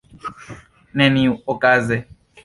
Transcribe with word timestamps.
Neniuokaze. 0.95 1.97